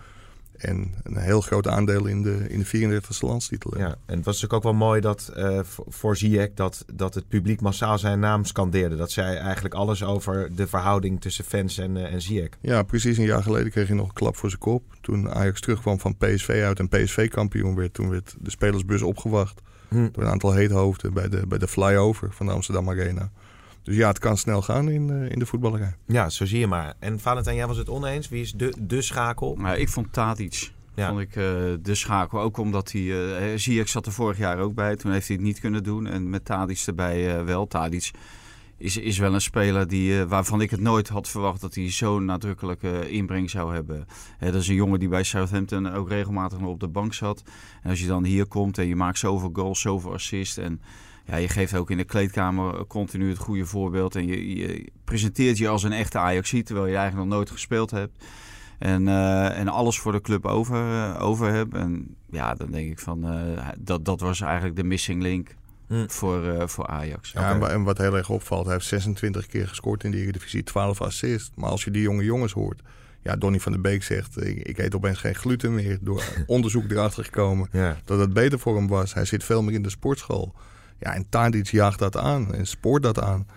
[0.62, 3.78] En een heel groot aandeel in de, in de 34e landstitel.
[3.78, 7.28] Ja, en het was natuurlijk ook wel mooi dat uh, voor Ziyech dat, dat het
[7.28, 8.96] publiek massaal zijn naam scandeerde.
[8.96, 12.50] Dat zei eigenlijk alles over de verhouding tussen fans en, uh, en Ziyech.
[12.62, 14.84] Ja, precies een jaar geleden kreeg hij nog een klap voor zijn kop.
[15.02, 17.94] Toen Ajax terugkwam van PSV uit en PSV kampioen werd.
[17.94, 20.08] Toen werd de spelersbus opgewacht hm.
[20.12, 23.32] door een aantal heethoofden bij de, bij de flyover van de Amsterdam Arena.
[23.84, 25.96] Dus ja, het kan snel gaan in, uh, in de voetballerij.
[26.06, 26.94] Ja, zo zie je maar.
[27.00, 28.30] En Valentijn, jij was het oneens.
[28.30, 29.56] Wie is de, de schakel?
[29.58, 30.72] Nou, ik vond Tadic.
[30.96, 31.08] Ja.
[31.08, 31.44] Vond ik uh,
[31.82, 32.40] de schakel.
[32.40, 33.02] Ook omdat hij...
[33.02, 34.96] Uh, Ziyech zat er vorig jaar ook bij.
[34.96, 36.08] Toen heeft hij het niet kunnen doen.
[36.08, 37.68] En met Tadic erbij wel.
[37.68, 38.12] Tadic
[38.82, 42.26] is, is wel een speler die, waarvan ik het nooit had verwacht dat hij zo'n
[42.26, 44.08] nadrukkelijke inbreng zou hebben.
[44.40, 47.44] dat is een jongen die bij Southampton ook regelmatig nog op de bank zat.
[47.84, 50.82] En als je dan hier komt en je maakt zoveel goals, zoveel assists en
[51.26, 54.16] ja, je geeft ook in de kleedkamer continu het goede voorbeeld.
[54.16, 57.92] En je, je presenteert je als een echte Ajaxiet, terwijl je eigenlijk nog nooit gespeeld
[57.92, 58.24] hebt.
[58.80, 61.74] En, uh, en alles voor de club over, uh, over hebt.
[61.74, 65.56] En ja, dan denk ik van, uh, dat, dat was eigenlijk de missing link
[65.88, 66.08] hm.
[66.08, 67.32] voor, voor Ajax.
[67.32, 67.70] Ja, okay.
[67.70, 71.52] en wat heel erg opvalt, hij heeft 26 keer gescoord in de Eredivisie, 12 assists.
[71.56, 72.82] Maar als je die jonge jongens hoort,
[73.24, 75.98] ja, Donny van der Beek zegt, ik, ik eet opeens geen gluten meer.
[76.02, 77.98] Door onderzoek erachter gekomen ja.
[78.06, 79.14] dat het beter voor hem was.
[79.14, 80.54] Hij zit veel meer in de sportschool.
[81.02, 83.48] Ja, en Tadic jaagt dat aan en spoort dat aan.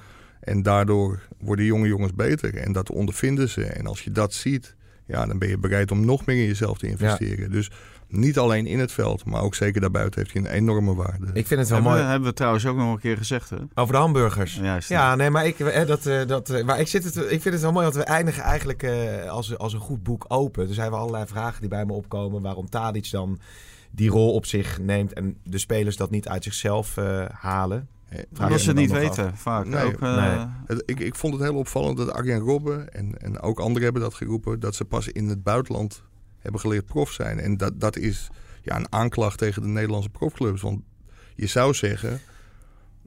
[0.41, 3.65] En daardoor worden jonge jongens beter en dat ondervinden ze.
[3.65, 4.75] En als je dat ziet,
[5.07, 7.51] ja, dan ben je bereid om nog meer in jezelf te investeren.
[7.51, 7.71] Dus
[8.09, 11.27] niet alleen in het veld, maar ook zeker daarbuiten heeft hij een enorme waarde.
[11.33, 12.03] Ik vind het wel hebben mooi.
[12.03, 13.57] We, hebben we trouwens ook nog een keer gezegd, hè?
[13.75, 14.61] Over de hamburgers.
[14.89, 17.61] ja, nee, maar ik, dat, eh, dat, eh, maar ik, zit het, ik vind het
[17.61, 18.87] wel mooi, want we eindigen eigenlijk
[19.29, 20.69] als, als een goed boek open.
[20.69, 22.43] Er zijn wel allerlei vragen die bij me opkomen.
[22.43, 23.39] Waarom Tadic dan
[23.95, 27.89] die rol op zich neemt en de spelers dat niet uit zichzelf uh, halen.
[28.41, 29.67] Omdat ze het niet weten, vaak.
[29.67, 30.17] Nee, ook, uh...
[30.17, 30.47] nee.
[30.67, 34.03] Het, ik, ik vond het heel opvallend dat Arjen Robben en, en ook anderen hebben
[34.03, 36.03] dat geroepen, dat ze pas in het buitenland
[36.39, 37.41] hebben geleerd prof zijn.
[37.41, 38.29] En dat, dat is
[38.63, 40.63] ja, een aanklacht tegen de Nederlandse profclubs.
[40.63, 40.83] Want
[41.35, 42.21] je zou zeggen,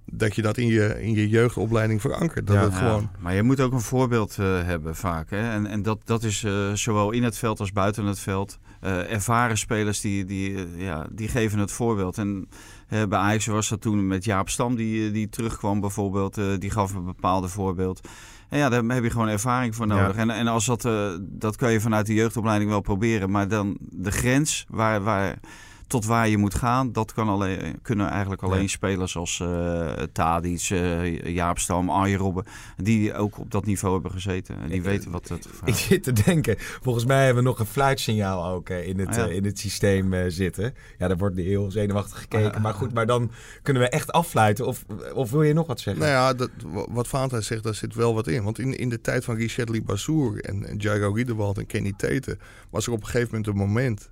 [0.06, 2.48] dat je dat in je, in je jeugdopleiding verankert.
[2.48, 3.10] Dat ja, het gewoon...
[3.20, 5.30] maar je moet ook een voorbeeld uh, hebben vaak.
[5.30, 5.52] Hè?
[5.52, 8.60] En, en dat, dat is uh, zowel in het veld als buiten het veld.
[8.84, 12.18] Uh, ervaren spelers die, die, ja, die geven het voorbeeld.
[12.18, 12.50] En
[12.90, 16.40] bij Ajax was dat toen met Jaap Stam die, die terugkwam bijvoorbeeld.
[16.60, 18.08] die gaf een bepaalde voorbeeld.
[18.50, 20.16] En ja, daar heb je gewoon ervaring voor nodig.
[20.16, 20.22] Ja.
[20.22, 20.82] En, en als dat,
[21.22, 23.32] dat kan je vanuit de jeugdopleiding wel proberen.
[23.32, 25.04] Maar dan de grens waar...
[25.04, 25.40] waar
[25.88, 30.70] tot waar je moet gaan, dat kan alleen, kunnen eigenlijk alleen spelers als uh, Tadic,
[30.70, 32.46] uh, Jaap Stam, Arjen Robben,
[32.78, 34.60] die ook op dat niveau hebben gezeten.
[34.60, 37.66] En die weten wat het Ik zit te denken, volgens mij hebben we nog een
[37.66, 40.74] fluitsignaal ook uh, in, het, ah, in het systeem zitten.
[40.98, 42.56] Ja, daar wordt de heel zenuwachtig gekeken.
[42.56, 42.62] Ah.
[42.62, 44.66] maar goed, maar dan kunnen we echt affluiten.
[44.68, 46.04] Of, of wil je nog wat zeggen?
[46.04, 46.50] Nou ja, dat,
[46.90, 48.44] wat Vaantheid zegt, daar zit wel wat in.
[48.44, 52.38] Want in, in de tijd van Richard Bassour en, en Jairo Riedewald en Kenny Tete
[52.70, 54.10] was er op een gegeven moment een moment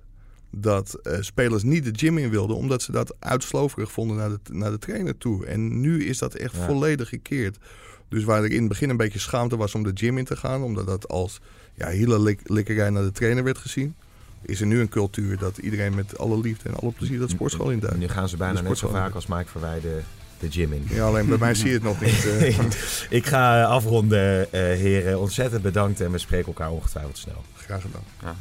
[0.58, 4.38] dat uh, spelers niet de gym in wilden, omdat ze dat uitsloverig vonden naar de,
[4.52, 5.46] naar de trainer toe.
[5.46, 7.58] En nu is dat echt volledig gekeerd.
[8.08, 10.36] Dus waar ik in het begin een beetje schaamte was om de gym in te
[10.36, 11.40] gaan, omdat dat als
[11.74, 13.94] ja, hele lik likkerij naar de trainer werd gezien.
[14.42, 17.70] is er nu een cultuur dat iedereen met alle liefde en alle plezier dat sportschool
[17.70, 17.98] in duikt.
[17.98, 20.00] Nu gaan ze bijna net zo vaak als Mike Verwij de,
[20.38, 20.86] de gym in.
[20.90, 22.26] Ja, alleen bij mij zie je het nog niet.
[22.28, 22.58] eh.
[23.10, 25.20] Ik ga eh, afronden, eh, heren.
[25.20, 27.44] Ontzettend bedankt en we spreken elkaar ongetwijfeld snel.
[27.54, 28.04] graag gedaan.
[28.22, 28.36] Ja.